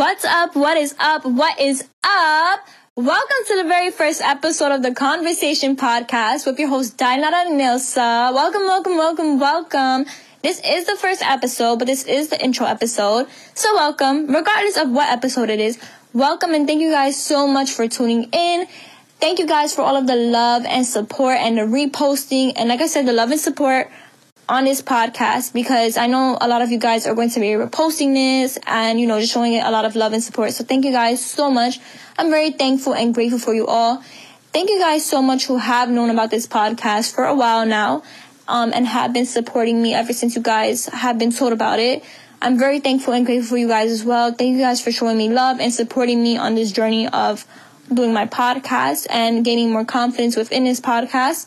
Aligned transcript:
What's 0.00 0.24
up? 0.24 0.56
What 0.56 0.78
is 0.78 0.94
up? 0.98 1.26
What 1.26 1.60
is 1.60 1.86
up? 2.02 2.60
Welcome 2.96 3.36
to 3.48 3.56
the 3.62 3.68
very 3.68 3.90
first 3.90 4.22
episode 4.22 4.72
of 4.72 4.80
the 4.80 4.94
Conversation 4.94 5.76
Podcast 5.76 6.46
with 6.46 6.58
your 6.58 6.70
host, 6.70 6.96
Diyanara 6.96 7.48
Nilsa. 7.48 8.32
Welcome, 8.32 8.62
welcome, 8.62 8.96
welcome, 8.96 9.38
welcome. 9.38 10.06
This 10.42 10.58
is 10.64 10.86
the 10.86 10.96
first 10.96 11.20
episode, 11.20 11.80
but 11.80 11.86
this 11.86 12.04
is 12.04 12.30
the 12.30 12.42
intro 12.42 12.64
episode. 12.64 13.26
So 13.52 13.74
welcome, 13.74 14.26
regardless 14.28 14.78
of 14.78 14.88
what 14.88 15.10
episode 15.10 15.50
it 15.50 15.60
is. 15.60 15.78
Welcome 16.14 16.54
and 16.54 16.66
thank 16.66 16.80
you 16.80 16.90
guys 16.90 17.22
so 17.22 17.46
much 17.46 17.72
for 17.72 17.86
tuning 17.86 18.30
in. 18.32 18.68
Thank 19.20 19.38
you 19.38 19.46
guys 19.46 19.74
for 19.74 19.82
all 19.82 19.96
of 19.96 20.06
the 20.06 20.16
love 20.16 20.64
and 20.64 20.86
support 20.86 21.36
and 21.36 21.58
the 21.58 21.62
reposting. 21.68 22.54
And 22.56 22.70
like 22.70 22.80
I 22.80 22.86
said, 22.86 23.04
the 23.04 23.12
love 23.12 23.32
and 23.32 23.40
support 23.40 23.90
on 24.50 24.64
this 24.64 24.82
podcast 24.82 25.52
because 25.52 25.96
I 25.96 26.08
know 26.08 26.36
a 26.40 26.48
lot 26.48 26.60
of 26.60 26.72
you 26.72 26.78
guys 26.78 27.06
are 27.06 27.14
going 27.14 27.30
to 27.30 27.40
be 27.40 27.50
reposting 27.50 28.14
this 28.14 28.58
and, 28.66 29.00
you 29.00 29.06
know, 29.06 29.20
just 29.20 29.32
showing 29.32 29.52
it 29.54 29.64
a 29.64 29.70
lot 29.70 29.84
of 29.84 29.94
love 29.94 30.12
and 30.12 30.20
support. 30.20 30.52
So 30.52 30.64
thank 30.64 30.84
you 30.84 30.90
guys 30.90 31.24
so 31.24 31.52
much. 31.52 31.78
I'm 32.18 32.30
very 32.30 32.50
thankful 32.50 32.92
and 32.92 33.14
grateful 33.14 33.38
for 33.38 33.54
you 33.54 33.68
all. 33.68 34.02
Thank 34.52 34.68
you 34.68 34.80
guys 34.80 35.06
so 35.06 35.22
much 35.22 35.46
who 35.46 35.58
have 35.58 35.88
known 35.88 36.10
about 36.10 36.30
this 36.30 36.48
podcast 36.48 37.14
for 37.14 37.24
a 37.24 37.34
while 37.34 37.64
now 37.64 38.02
um, 38.48 38.72
and 38.74 38.88
have 38.88 39.12
been 39.12 39.24
supporting 39.24 39.80
me 39.80 39.94
ever 39.94 40.12
since 40.12 40.34
you 40.34 40.42
guys 40.42 40.86
have 40.86 41.16
been 41.16 41.30
told 41.30 41.52
about 41.52 41.78
it. 41.78 42.02
I'm 42.42 42.58
very 42.58 42.80
thankful 42.80 43.14
and 43.14 43.24
grateful 43.24 43.50
for 43.50 43.56
you 43.56 43.68
guys 43.68 43.92
as 43.92 44.04
well. 44.04 44.32
Thank 44.32 44.54
you 44.56 44.62
guys 44.62 44.82
for 44.82 44.90
showing 44.90 45.16
me 45.16 45.28
love 45.28 45.60
and 45.60 45.72
supporting 45.72 46.20
me 46.20 46.36
on 46.36 46.56
this 46.56 46.72
journey 46.72 47.06
of 47.06 47.46
doing 47.94 48.12
my 48.12 48.26
podcast 48.26 49.06
and 49.10 49.44
gaining 49.44 49.70
more 49.70 49.84
confidence 49.84 50.34
within 50.34 50.64
this 50.64 50.80
podcast. 50.80 51.46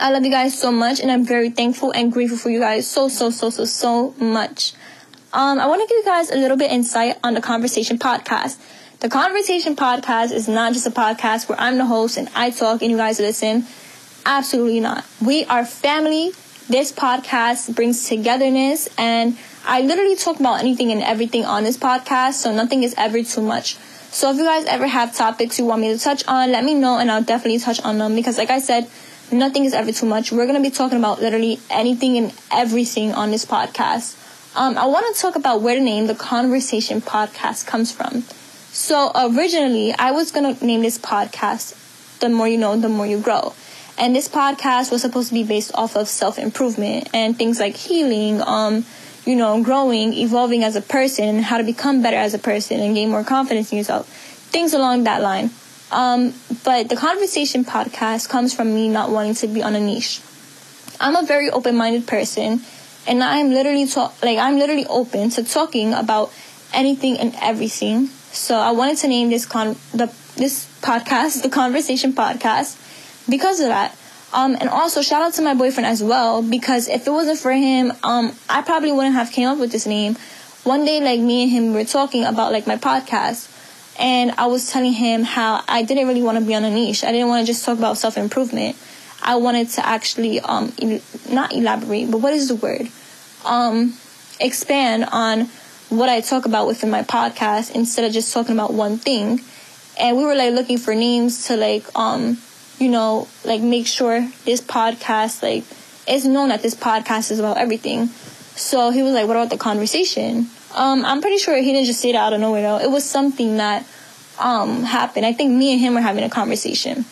I 0.00 0.10
love 0.10 0.24
you 0.24 0.30
guys 0.30 0.58
so 0.58 0.70
much, 0.70 1.00
and 1.00 1.10
I'm 1.10 1.24
very 1.24 1.50
thankful 1.50 1.90
and 1.92 2.12
grateful 2.12 2.38
for 2.38 2.50
you 2.50 2.60
guys 2.60 2.86
so, 2.88 3.08
so, 3.08 3.30
so, 3.30 3.50
so, 3.50 3.64
so 3.64 4.10
much. 4.18 4.72
Um, 5.32 5.58
I 5.58 5.66
want 5.66 5.82
to 5.82 5.88
give 5.88 5.98
you 5.98 6.04
guys 6.04 6.30
a 6.30 6.36
little 6.36 6.56
bit 6.56 6.70
insight 6.70 7.18
on 7.24 7.34
the 7.34 7.40
Conversation 7.40 7.98
Podcast. 7.98 8.58
The 9.00 9.08
Conversation 9.08 9.76
Podcast 9.76 10.32
is 10.32 10.48
not 10.48 10.72
just 10.72 10.86
a 10.86 10.90
podcast 10.90 11.48
where 11.48 11.60
I'm 11.60 11.78
the 11.78 11.86
host 11.86 12.16
and 12.16 12.28
I 12.34 12.50
talk 12.50 12.82
and 12.82 12.90
you 12.90 12.96
guys 12.96 13.20
listen. 13.20 13.66
Absolutely 14.24 14.80
not. 14.80 15.04
We 15.24 15.44
are 15.44 15.64
family. 15.64 16.32
This 16.68 16.92
podcast 16.92 17.74
brings 17.74 18.08
togetherness, 18.08 18.88
and 18.98 19.38
I 19.64 19.80
literally 19.80 20.16
talk 20.16 20.38
about 20.38 20.60
anything 20.60 20.92
and 20.92 21.02
everything 21.02 21.44
on 21.44 21.64
this 21.64 21.76
podcast, 21.76 22.34
so 22.34 22.52
nothing 22.54 22.82
is 22.82 22.94
ever 22.98 23.22
too 23.22 23.42
much. 23.42 23.76
So 24.10 24.30
if 24.30 24.36
you 24.36 24.44
guys 24.44 24.64
ever 24.66 24.86
have 24.86 25.14
topics 25.14 25.58
you 25.58 25.66
want 25.66 25.82
me 25.82 25.92
to 25.92 25.98
touch 25.98 26.26
on, 26.26 26.52
let 26.52 26.64
me 26.64 26.74
know 26.74 26.98
and 26.98 27.10
I'll 27.10 27.22
definitely 27.22 27.58
touch 27.58 27.80
on 27.82 27.98
them 27.98 28.14
because, 28.14 28.38
like 28.38 28.50
I 28.50 28.58
said, 28.58 28.88
nothing 29.32 29.64
is 29.64 29.74
ever 29.74 29.92
too 29.92 30.06
much. 30.06 30.32
We're 30.32 30.46
going 30.46 30.62
to 30.62 30.68
be 30.68 30.74
talking 30.74 30.98
about 30.98 31.20
literally 31.20 31.60
anything 31.70 32.16
and 32.16 32.34
everything 32.50 33.12
on 33.12 33.30
this 33.30 33.44
podcast. 33.44 34.16
Um, 34.56 34.76
I 34.78 34.86
want 34.86 35.14
to 35.14 35.20
talk 35.20 35.36
about 35.36 35.62
where 35.62 35.74
the 35.74 35.80
name 35.80 36.06
The 36.06 36.14
Conversation 36.14 37.00
Podcast 37.00 37.66
comes 37.66 37.92
from. 37.92 38.22
So, 38.70 39.12
originally, 39.14 39.92
I 39.92 40.10
was 40.10 40.32
going 40.32 40.54
to 40.54 40.64
name 40.64 40.82
this 40.82 40.98
podcast 40.98 42.18
The 42.20 42.28
More 42.28 42.48
You 42.48 42.58
Know, 42.58 42.76
The 42.76 42.88
More 42.88 43.06
You 43.06 43.20
Grow. 43.20 43.54
And 43.98 44.14
this 44.14 44.28
podcast 44.28 44.92
was 44.92 45.02
supposed 45.02 45.28
to 45.28 45.34
be 45.34 45.42
based 45.42 45.72
off 45.74 45.96
of 45.96 46.08
self 46.08 46.38
improvement 46.38 47.08
and 47.12 47.36
things 47.36 47.58
like 47.58 47.76
healing, 47.76 48.40
um, 48.42 48.84
you 49.26 49.34
know, 49.34 49.62
growing, 49.62 50.12
evolving 50.12 50.62
as 50.62 50.76
a 50.76 50.80
person, 50.80 51.40
how 51.40 51.58
to 51.58 51.64
become 51.64 52.02
better 52.02 52.16
as 52.16 52.32
a 52.32 52.38
person 52.38 52.80
and 52.80 52.94
gain 52.94 53.10
more 53.10 53.24
confidence 53.24 53.72
in 53.72 53.78
yourself. 53.78 54.08
Things 54.08 54.72
along 54.72 55.04
that 55.04 55.20
line. 55.20 55.50
Um, 55.90 56.34
but 56.64 56.88
the 56.88 56.96
conversation 56.96 57.64
podcast 57.64 58.28
comes 58.28 58.54
from 58.54 58.74
me 58.74 58.88
not 58.88 59.10
wanting 59.10 59.34
to 59.36 59.46
be 59.46 59.62
on 59.62 59.74
a 59.74 59.80
niche. 59.80 60.20
I'm 61.00 61.16
a 61.16 61.24
very 61.24 61.50
open-minded 61.50 62.06
person, 62.06 62.60
and 63.06 63.22
I'm 63.22 63.50
literally 63.50 63.86
talk 63.86 64.14
like 64.22 64.38
I'm 64.38 64.58
literally 64.58 64.86
open 64.86 65.30
to 65.30 65.44
talking 65.44 65.94
about 65.94 66.32
anything 66.74 67.16
and 67.18 67.34
everything. 67.40 68.08
So 68.32 68.56
I 68.56 68.72
wanted 68.72 68.98
to 68.98 69.08
name 69.08 69.30
this 69.30 69.46
con 69.46 69.76
the 69.92 70.12
this 70.36 70.66
podcast 70.82 71.42
the 71.46 71.48
conversation 71.48 72.12
podcast 72.12 72.76
because 73.28 73.60
of 73.60 73.68
that. 73.68 73.96
Um, 74.30 74.58
and 74.60 74.68
also 74.68 75.00
shout 75.00 75.22
out 75.22 75.32
to 75.34 75.42
my 75.42 75.54
boyfriend 75.54 75.86
as 75.86 76.02
well 76.02 76.42
because 76.42 76.86
if 76.86 77.06
it 77.06 77.10
wasn't 77.10 77.38
for 77.38 77.50
him, 77.50 77.94
um, 78.04 78.36
I 78.50 78.60
probably 78.60 78.92
wouldn't 78.92 79.14
have 79.14 79.32
came 79.32 79.48
up 79.48 79.58
with 79.58 79.72
this 79.72 79.86
name. 79.86 80.16
One 80.64 80.84
day, 80.84 81.00
like 81.00 81.18
me 81.18 81.44
and 81.44 81.50
him 81.50 81.72
were 81.72 81.84
talking 81.84 82.24
about 82.24 82.52
like 82.52 82.66
my 82.66 82.76
podcast 82.76 83.48
and 83.98 84.30
I 84.32 84.46
was 84.46 84.70
telling 84.70 84.92
him 84.92 85.22
how 85.22 85.62
I 85.68 85.82
didn't 85.82 86.06
really 86.06 86.22
want 86.22 86.38
to 86.38 86.44
be 86.44 86.54
on 86.54 86.64
a 86.64 86.70
niche. 86.70 87.02
I 87.04 87.12
didn't 87.12 87.28
want 87.28 87.44
to 87.46 87.52
just 87.52 87.64
talk 87.64 87.78
about 87.78 87.98
self 87.98 88.16
improvement. 88.16 88.76
I 89.22 89.36
wanted 89.36 89.68
to 89.70 89.86
actually 89.86 90.40
um 90.40 90.72
el- 90.80 91.00
not 91.30 91.52
elaborate, 91.52 92.10
but 92.10 92.18
what 92.18 92.32
is 92.32 92.48
the 92.48 92.54
word? 92.54 92.88
Um, 93.44 93.94
expand 94.40 95.06
on 95.10 95.48
what 95.88 96.08
I 96.08 96.20
talk 96.20 96.46
about 96.46 96.66
within 96.66 96.90
my 96.90 97.02
podcast 97.02 97.74
instead 97.74 98.04
of 98.04 98.12
just 98.12 98.32
talking 98.32 98.52
about 98.52 98.72
one 98.72 98.98
thing. 98.98 99.40
And 99.98 100.16
we 100.16 100.24
were 100.24 100.34
like 100.34 100.52
looking 100.52 100.78
for 100.78 100.94
names 100.94 101.46
to 101.46 101.56
like 101.56 101.84
um 101.96 102.38
you 102.78 102.88
know 102.88 103.26
like 103.44 103.60
make 103.60 103.86
sure 103.86 104.20
this 104.44 104.60
podcast 104.60 105.42
like 105.42 105.64
it's 106.06 106.24
known 106.24 106.50
that 106.50 106.62
this 106.62 106.74
podcast 106.74 107.30
is 107.30 107.38
about 107.40 107.58
everything. 107.58 108.10
So 108.58 108.90
he 108.90 109.02
was 109.02 109.12
like, 109.12 109.26
"What 109.26 109.36
about 109.36 109.50
the 109.50 109.56
conversation?" 109.56 110.50
Um, 110.74 111.04
I'm 111.04 111.20
pretty 111.20 111.38
sure 111.38 111.56
he 111.56 111.72
didn't 111.72 111.86
just 111.86 112.00
say 112.00 112.12
that 112.12 112.18
out 112.18 112.32
of 112.32 112.40
nowhere 112.40 112.62
though. 112.62 112.78
It 112.78 112.90
was 112.90 113.04
something 113.04 113.56
that 113.56 113.86
um, 114.38 114.82
happened. 114.82 115.24
I 115.24 115.32
think 115.32 115.52
me 115.52 115.72
and 115.72 115.80
him 115.80 115.94
were 115.94 116.00
having 116.00 116.24
a 116.24 116.30
conversation. 116.30 117.04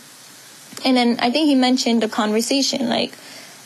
And 0.84 0.96
then 0.96 1.16
I 1.20 1.30
think 1.30 1.46
he 1.46 1.54
mentioned 1.54 2.02
the 2.02 2.08
conversation, 2.08 2.88
like, 2.88 3.12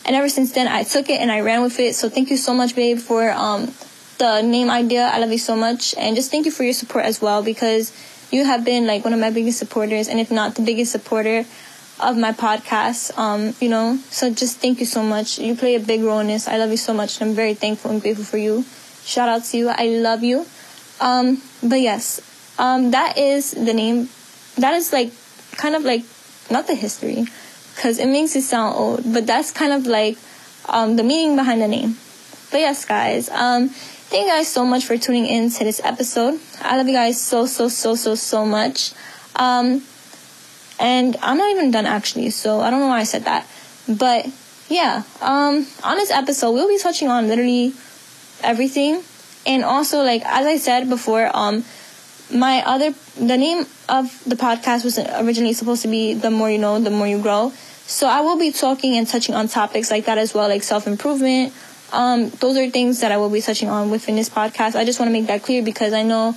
and 0.05 0.15
ever 0.15 0.29
since 0.29 0.53
then 0.53 0.67
I 0.67 0.83
took 0.83 1.09
it 1.09 1.19
and 1.19 1.31
I 1.31 1.41
ran 1.41 1.61
with 1.61 1.79
it. 1.79 1.95
So 1.95 2.09
thank 2.09 2.31
you 2.31 2.37
so 2.37 2.53
much, 2.53 2.75
babe, 2.75 2.99
for 2.99 3.31
um, 3.31 3.73
the 4.17 4.41
name 4.41 4.69
idea. 4.69 5.07
I 5.07 5.19
love 5.19 5.31
you 5.31 5.37
so 5.37 5.55
much, 5.55 5.93
and 5.97 6.15
just 6.15 6.31
thank 6.31 6.45
you 6.45 6.51
for 6.51 6.63
your 6.63 6.73
support 6.73 7.05
as 7.05 7.21
well 7.21 7.43
because 7.43 7.91
you 8.31 8.45
have 8.45 8.63
been 8.63 8.87
like 8.87 9.03
one 9.03 9.13
of 9.13 9.19
my 9.19 9.29
biggest 9.29 9.59
supporters, 9.59 10.07
and 10.07 10.19
if 10.19 10.31
not 10.31 10.55
the 10.55 10.61
biggest 10.61 10.91
supporter 10.91 11.45
of 12.01 12.17
my 12.17 12.31
podcast. 12.31 13.17
Um, 13.17 13.53
you 13.59 13.69
know, 13.69 13.97
so 14.09 14.29
just 14.29 14.59
thank 14.59 14.79
you 14.79 14.85
so 14.85 15.03
much. 15.03 15.39
You 15.39 15.55
play 15.55 15.75
a 15.75 15.79
big 15.79 16.01
role 16.01 16.19
in 16.19 16.27
this. 16.27 16.47
I 16.47 16.57
love 16.57 16.71
you 16.71 16.77
so 16.77 16.93
much. 16.93 17.21
I'm 17.21 17.33
very 17.33 17.53
thankful 17.53 17.91
and 17.91 18.01
grateful 18.01 18.25
for 18.25 18.37
you. 18.37 18.65
Shout 19.03 19.29
out 19.29 19.43
to 19.45 19.57
you. 19.57 19.69
I 19.69 19.87
love 19.87 20.23
you. 20.23 20.45
Um, 20.99 21.41
but 21.63 21.81
yes, 21.81 22.21
um, 22.59 22.91
that 22.91 23.17
is 23.17 23.51
the 23.51 23.73
name. 23.73 24.09
That 24.57 24.73
is 24.73 24.93
like 24.93 25.11
kind 25.57 25.75
of 25.75 25.83
like 25.83 26.03
not 26.49 26.67
the 26.67 26.75
history, 26.75 27.25
because 27.75 27.97
it 27.97 28.07
makes 28.07 28.35
it 28.35 28.43
sound 28.43 28.75
old. 28.75 29.13
But 29.13 29.25
that's 29.25 29.51
kind 29.51 29.73
of 29.73 29.87
like 29.87 30.17
um, 30.69 30.95
the 30.95 31.03
meaning 31.03 31.35
behind 31.35 31.61
the 31.61 31.67
name. 31.67 31.97
But 32.51 32.59
yes, 32.59 32.85
guys. 32.85 33.29
Um, 33.29 33.69
thank 33.69 34.25
you 34.25 34.31
guys 34.31 34.47
so 34.47 34.65
much 34.65 34.85
for 34.85 34.97
tuning 34.97 35.25
in 35.25 35.49
to 35.49 35.63
this 35.63 35.81
episode. 35.83 36.39
I 36.61 36.77
love 36.77 36.87
you 36.87 36.93
guys 36.93 37.19
so 37.19 37.45
so 37.45 37.69
so 37.69 37.95
so 37.95 38.15
so 38.15 38.45
much. 38.45 38.91
Um, 39.35 39.81
and 40.81 41.15
I'm 41.21 41.37
not 41.37 41.51
even 41.51 41.71
done 41.71 41.85
actually, 41.85 42.31
so 42.31 42.59
I 42.59 42.71
don't 42.71 42.79
know 42.79 42.87
why 42.87 42.99
I 42.99 43.03
said 43.03 43.25
that. 43.25 43.47
But 43.87 44.27
yeah, 44.67 45.03
um, 45.21 45.67
on 45.83 45.97
this 45.97 46.11
episode, 46.11 46.51
we'll 46.51 46.67
be 46.67 46.79
touching 46.79 47.07
on 47.07 47.27
literally 47.27 47.73
everything. 48.41 49.03
And 49.45 49.63
also, 49.63 50.03
like, 50.03 50.23
as 50.25 50.45
I 50.45 50.57
said 50.57 50.89
before, 50.89 51.29
um, 51.33 51.63
my 52.33 52.63
other, 52.65 52.93
the 53.15 53.37
name 53.37 53.65
of 53.89 54.23
the 54.25 54.35
podcast 54.35 54.83
was 54.83 54.97
originally 54.97 55.53
supposed 55.53 55.83
to 55.83 55.87
be 55.87 56.13
The 56.15 56.31
More 56.31 56.49
You 56.49 56.57
Know, 56.57 56.79
The 56.79 56.89
More 56.89 57.07
You 57.07 57.21
Grow. 57.21 57.51
So 57.85 58.07
I 58.07 58.21
will 58.21 58.39
be 58.39 58.51
talking 58.51 58.97
and 58.97 59.07
touching 59.07 59.35
on 59.35 59.47
topics 59.47 59.91
like 59.91 60.05
that 60.05 60.17
as 60.17 60.33
well, 60.33 60.47
like 60.47 60.63
self 60.63 60.87
improvement. 60.87 61.53
Um, 61.91 62.29
those 62.29 62.57
are 62.57 62.69
things 62.69 63.01
that 63.01 63.11
I 63.11 63.17
will 63.17 63.29
be 63.29 63.41
touching 63.41 63.69
on 63.69 63.91
within 63.91 64.15
this 64.15 64.29
podcast. 64.29 64.75
I 64.75 64.85
just 64.85 64.99
want 64.99 65.09
to 65.09 65.13
make 65.13 65.27
that 65.27 65.43
clear 65.43 65.61
because 65.61 65.91
I 65.93 66.03
know 66.03 66.35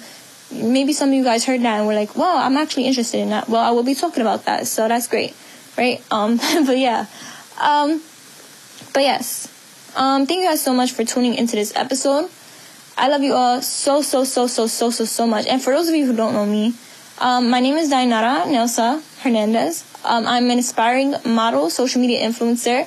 maybe 0.54 0.92
some 0.92 1.08
of 1.10 1.14
you 1.14 1.24
guys 1.24 1.44
heard 1.44 1.60
that 1.62 1.78
and 1.78 1.86
were 1.86 1.94
like, 1.94 2.16
well, 2.16 2.36
I'm 2.36 2.56
actually 2.56 2.86
interested 2.86 3.18
in 3.18 3.30
that. 3.30 3.48
Well, 3.48 3.62
I 3.62 3.70
will 3.70 3.82
be 3.82 3.94
talking 3.94 4.20
about 4.20 4.44
that. 4.46 4.66
So 4.66 4.88
that's 4.88 5.08
great. 5.08 5.34
Right? 5.76 6.02
Um, 6.10 6.36
but 6.36 6.78
yeah. 6.78 7.06
Um, 7.60 8.00
but 8.92 9.02
yes. 9.02 9.48
Um, 9.96 10.26
thank 10.26 10.40
you 10.40 10.48
guys 10.48 10.62
so 10.62 10.72
much 10.72 10.92
for 10.92 11.04
tuning 11.04 11.34
into 11.34 11.56
this 11.56 11.74
episode. 11.76 12.30
I 12.96 13.08
love 13.08 13.22
you 13.22 13.34
all 13.34 13.60
so, 13.60 14.02
so, 14.02 14.24
so, 14.24 14.46
so, 14.46 14.66
so, 14.66 14.90
so, 14.90 15.04
so 15.04 15.26
much. 15.26 15.46
And 15.46 15.60
for 15.60 15.72
those 15.72 15.88
of 15.88 15.94
you 15.94 16.06
who 16.06 16.16
don't 16.16 16.32
know 16.32 16.46
me, 16.46 16.74
um, 17.18 17.50
my 17.50 17.60
name 17.60 17.76
is 17.76 17.90
Diyanara 17.90 18.46
Nilsa 18.46 19.02
Hernandez. 19.22 19.84
Um, 20.04 20.26
I'm 20.26 20.50
an 20.50 20.58
aspiring 20.58 21.14
model, 21.24 21.70
social 21.70 22.00
media 22.00 22.28
influencer, 22.28 22.86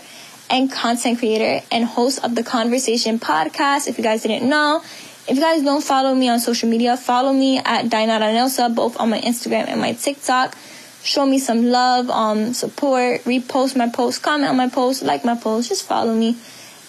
and 0.50 0.72
content 0.72 1.20
creator, 1.20 1.66
and 1.72 1.86
host 1.86 2.24
of 2.24 2.36
the 2.36 2.44
Conversation 2.44 3.20
podcast. 3.20 3.88
If 3.88 3.98
you 3.98 4.04
guys 4.04 4.24
didn't 4.24 4.48
know, 4.48 4.82
if 5.28 5.36
you 5.36 5.42
guys 5.42 5.62
don't 5.64 5.84
follow 5.84 6.16
me 6.16 6.30
on 6.30 6.40
social 6.40 6.70
media, 6.70 6.96
follow 6.96 7.34
me 7.34 7.60
at 7.60 7.86
Diyanara 7.86 8.34
Nilsa, 8.34 8.74
both 8.74 9.00
on 9.00 9.10
my 9.10 9.20
Instagram 9.20 9.68
and 9.68 9.82
my 9.82 9.94
TikTok. 9.94 10.56
Show 11.04 11.26
me 11.26 11.40
some 11.40 11.66
love, 11.66 12.10
um, 12.10 12.54
support, 12.54 13.24
repost 13.24 13.76
my 13.76 13.90
post, 13.90 14.22
comment 14.22 14.50
on 14.50 14.58
my 14.58 14.70
post, 14.70 15.04
like 15.04 15.26
my 15.26 15.36
post, 15.36 15.70
just 15.70 15.86
follow 15.86 16.14
me 16.14 16.38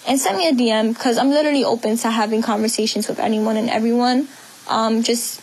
and 0.06 0.19
send 0.19 0.38
me 0.38 0.49
a 0.49 0.52
DM 0.52 0.94
because 0.94 1.19
I'm 1.19 1.31
literally 1.31 1.64
open 1.64 1.96
to 1.99 2.11
having 2.11 2.40
conversations 2.40 3.08
with 3.08 3.19
anyone 3.20 3.56
and 3.56 3.69
everyone. 3.69 4.26
Um, 4.69 5.02
just 5.02 5.43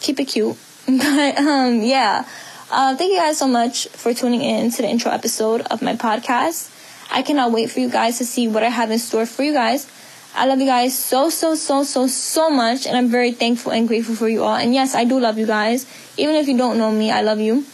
keep 0.00 0.18
it 0.20 0.26
cute. 0.26 0.56
But 0.86 1.38
um, 1.38 1.82
yeah, 1.82 2.24
uh, 2.70 2.96
thank 2.96 3.10
you 3.10 3.18
guys 3.18 3.38
so 3.38 3.48
much 3.48 3.88
for 3.88 4.14
tuning 4.14 4.40
in 4.40 4.70
to 4.70 4.82
the 4.82 4.88
intro 4.88 5.10
episode 5.10 5.62
of 5.62 5.82
my 5.82 5.96
podcast. 5.96 6.72
I 7.10 7.22
cannot 7.22 7.50
wait 7.50 7.70
for 7.70 7.80
you 7.80 7.90
guys 7.90 8.18
to 8.18 8.24
see 8.24 8.46
what 8.46 8.62
I 8.62 8.68
have 8.68 8.92
in 8.92 8.98
store 9.00 9.26
for 9.26 9.42
you 9.42 9.52
guys. 9.52 9.90
I 10.36 10.44
love 10.44 10.60
you 10.60 10.66
guys 10.66 10.96
so, 10.96 11.30
so, 11.30 11.54
so, 11.54 11.82
so, 11.82 12.06
so 12.06 12.50
much. 12.50 12.86
And 12.86 12.94
I'm 12.94 13.08
very 13.08 13.32
thankful 13.32 13.72
and 13.72 13.88
grateful 13.88 14.14
for 14.14 14.28
you 14.28 14.44
all. 14.44 14.54
And 14.54 14.74
yes, 14.74 14.94
I 14.94 15.04
do 15.04 15.18
love 15.18 15.38
you 15.38 15.46
guys. 15.46 15.86
Even 16.18 16.34
if 16.34 16.46
you 16.46 16.58
don't 16.58 16.76
know 16.76 16.92
me, 16.92 17.10
I 17.10 17.22
love 17.22 17.40
you. 17.40 17.64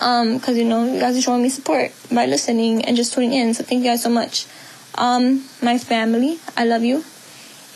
Um, 0.00 0.40
cause 0.40 0.56
you 0.58 0.64
know, 0.64 0.84
you 0.84 1.00
guys 1.00 1.16
are 1.16 1.22
showing 1.22 1.42
me 1.42 1.48
support 1.48 1.92
by 2.12 2.26
listening 2.26 2.84
and 2.84 2.96
just 2.96 3.14
tuning 3.14 3.32
in. 3.32 3.54
So 3.54 3.64
thank 3.64 3.82
you 3.82 3.90
guys 3.90 4.02
so 4.02 4.10
much. 4.10 4.46
Um, 4.96 5.44
my 5.62 5.78
family, 5.78 6.38
I 6.54 6.66
love 6.66 6.84
you. 6.84 7.02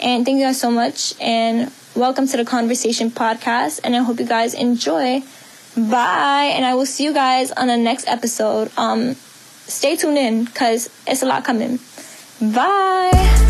And 0.03 0.25
thank 0.27 0.39
you 0.39 0.45
guys 0.45 0.61
so 0.61 0.71
much. 0.71 1.15
And 1.19 1.73
welcome 1.97 2.29
to 2.29 2.37
the 2.37 2.45
Conversation 2.45 3.11
Podcast. 3.11 3.81
And 3.85 3.97
I 3.97 4.01
hope 4.01 4.21
you 4.21 4.27
guys 4.27 4.53
enjoy. 4.53 5.23
Bye. 5.77 6.53
And 6.55 6.67
I 6.67 6.75
will 6.75 6.87
see 6.87 7.05
you 7.05 7.15
guys 7.15 7.53
on 7.53 7.69
the 7.69 7.79
next 7.79 8.07
episode. 8.07 8.71
Um, 8.77 9.15
stay 9.15 9.97
tuned 9.97 10.19
in 10.19 10.45
because 10.45 10.91
it's 11.07 11.23
a 11.23 11.27
lot 11.27 11.45
coming. 11.45 11.79
Bye. 12.41 13.44